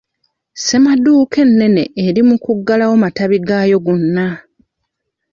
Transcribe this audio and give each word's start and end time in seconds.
Ssemaduuka 0.55 1.37
ennene 1.45 1.83
eri 2.05 2.21
mu 2.29 2.35
kuggalawo 2.45 2.93
amatabi 2.97 3.37
gaayo 3.47 3.77
gonna. 3.85 4.27